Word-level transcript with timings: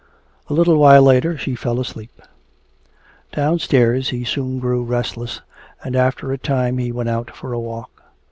A 0.49 0.53
little 0.55 0.77
while 0.79 1.03
later 1.03 1.37
she 1.37 1.53
fell 1.53 1.79
asleep. 1.79 2.23
Downstairs 3.33 4.09
he 4.09 4.23
soon 4.23 4.57
grew 4.57 4.81
restless 4.83 5.41
and 5.83 5.95
after 5.95 6.31
a 6.33 6.39
time 6.39 6.79
he 6.79 6.91
went 6.91 7.09
out 7.09 7.29
for 7.29 7.53
a 7.53 7.59
walk. 7.59 8.01